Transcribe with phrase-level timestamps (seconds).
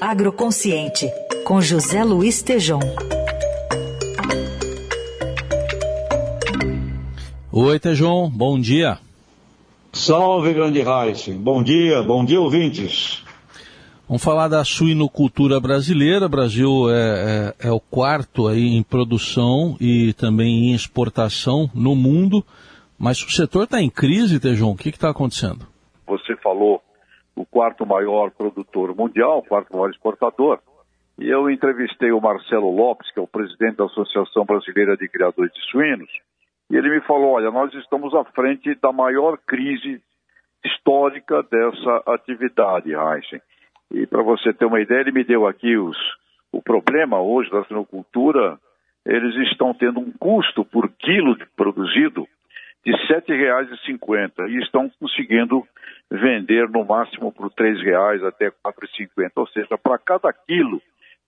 [0.00, 1.10] Agroconsciente,
[1.44, 2.80] com José Luiz Tejom.
[7.50, 8.98] Oi, Tejom, bom dia.
[9.92, 11.38] Salve, grande Heisen.
[11.38, 13.24] Bom dia, bom dia, ouvintes.
[14.08, 16.26] Vamos falar da suinocultura brasileira.
[16.26, 21.96] O Brasil é, é, é, o quarto aí em produção e também em exportação no
[21.96, 22.44] mundo.
[22.98, 24.70] Mas o setor está em crise, Tejon.
[24.70, 25.66] O que está acontecendo?
[26.06, 26.80] Você falou
[27.36, 30.58] o quarto maior produtor mundial, o quarto maior exportador.
[31.18, 35.52] E eu entrevistei o Marcelo Lopes, que é o presidente da Associação Brasileira de Criadores
[35.52, 36.10] de Suínos,
[36.70, 40.00] e ele me falou: olha, nós estamos à frente da maior crise
[40.64, 43.40] histórica dessa atividade, Heisen.
[43.92, 45.96] E para você ter uma ideia, ele me deu aqui os,
[46.50, 48.58] o problema hoje da sinocultura.
[49.04, 52.26] Eles estão tendo um custo por quilo produzido
[52.86, 55.66] de R$ 7,50 e estão conseguindo
[56.08, 59.30] vender no máximo por R$ 3,00 até R$ 4,50.
[59.34, 60.80] Ou seja, para cada quilo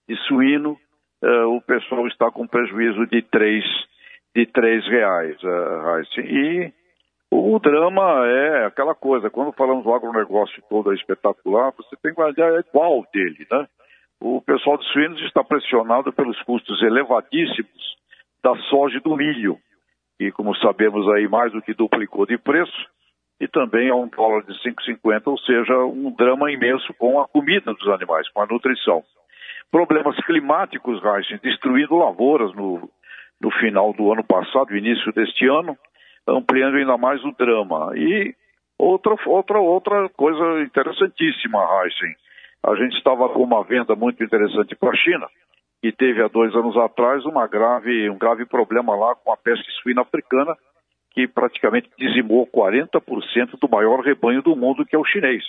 [0.08, 0.78] de suíno,
[1.20, 3.62] uh, o pessoal está com prejuízo de R$
[4.36, 5.36] de três reais.
[5.42, 6.72] Uh, e
[7.28, 12.30] o drama é aquela coisa, quando falamos do agronegócio todo é espetacular, você tem uma
[12.30, 13.66] ideia igual dele, né?
[14.20, 17.96] O pessoal de suínos está pressionado pelos custos elevadíssimos
[18.42, 19.58] da soja e do milho,
[20.18, 22.86] que, como sabemos aí, mais do que duplicou de preço,
[23.40, 27.72] e também a um dólar de 5,50, ou seja, um drama imenso com a comida
[27.72, 29.02] dos animais, com a nutrição.
[29.70, 32.90] Problemas climáticos, Reich, destruindo lavouras no,
[33.40, 35.78] no final do ano passado, início deste ano,
[36.26, 37.92] ampliando ainda mais o drama.
[37.96, 38.34] E
[38.76, 42.14] outra, outra, outra coisa interessantíssima, Heisen.
[42.66, 45.28] A gente estava com uma venda muito interessante para a China,
[45.80, 49.70] que teve há dois anos atrás uma grave, um grave problema lá com a peste
[49.82, 50.56] suína africana,
[51.12, 55.44] que praticamente dizimou 40% do maior rebanho do mundo, que é o chinês.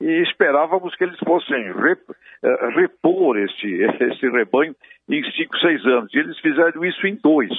[0.00, 3.66] E esperávamos que eles fossem eh, repor esse,
[4.04, 4.74] esse rebanho
[5.08, 6.14] em 5, 6 anos.
[6.14, 7.50] E eles fizeram isso em dois.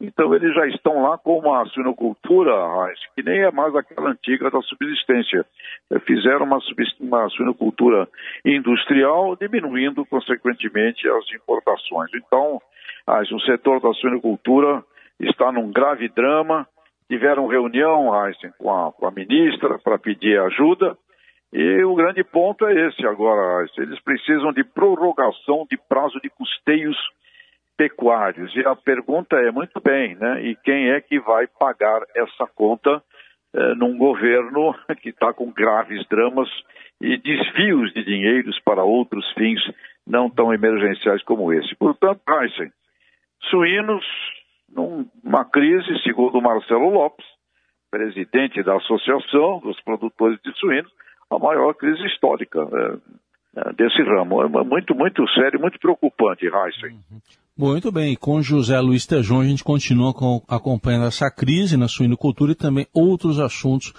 [0.00, 2.52] Então eles já estão lá com uma suinocultura,
[3.14, 5.46] que nem é mais aquela antiga da subsistência.
[5.90, 6.58] Eh, fizeram uma,
[7.00, 8.08] uma suinocultura
[8.44, 12.10] industrial, diminuindo consequentemente as importações.
[12.14, 12.60] Então,
[13.32, 14.82] o setor da suinocultura
[15.20, 16.66] está num grave drama.
[17.08, 18.10] Tiveram reunião
[18.58, 20.96] com, a, com a ministra para pedir ajuda.
[21.52, 23.64] E o grande ponto é esse agora.
[23.78, 26.96] Eles precisam de prorrogação de prazo de custeios
[27.76, 28.54] pecuários.
[28.54, 30.42] E a pergunta é muito bem, né?
[30.42, 33.02] E quem é que vai pagar essa conta
[33.54, 36.48] eh, num governo que está com graves dramas
[37.00, 39.60] e desvios de dinheiros para outros fins
[40.06, 41.74] não tão emergenciais como esse?
[41.76, 42.70] Portanto, Heisen,
[43.50, 44.04] suínos
[44.68, 47.26] numa crise, segundo Marcelo Lopes,
[47.90, 50.90] presidente da Associação dos Produtores de Suínos,
[51.30, 52.60] a maior crise histórica
[53.56, 54.42] eh, desse ramo.
[54.42, 56.98] É muito, muito sério, muito preocupante, Heisen.
[57.10, 57.43] Uhum.
[57.56, 62.50] Muito bem, com José Luiz Tejon a gente continua com, acompanhando essa crise na suinocultura
[62.50, 63.92] e também outros assuntos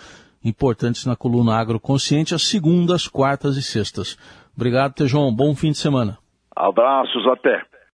[0.43, 4.17] importantes na coluna Agroconsciente, às segundas, quartas e sextas.
[4.53, 5.33] Obrigado, Tejon.
[5.33, 6.17] Bom fim de semana.
[6.53, 7.63] Abraços, até.